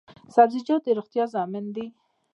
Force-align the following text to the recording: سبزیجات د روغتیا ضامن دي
سبزیجات 0.35 0.81
د 0.85 0.89
روغتیا 0.97 1.23
ضامن 1.33 1.65
دي 1.75 1.85